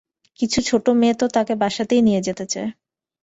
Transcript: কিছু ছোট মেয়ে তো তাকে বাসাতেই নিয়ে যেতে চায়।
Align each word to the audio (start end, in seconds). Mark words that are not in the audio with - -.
কিছু 0.39 0.59
ছোট 0.61 0.85
মেয়ে 0.91 1.15
তো 1.15 1.25
তাকে 1.27 1.53
বাসাতেই 1.55 2.01
নিয়ে 2.01 2.21
যেতে 2.21 2.45
চায়। 2.45 2.69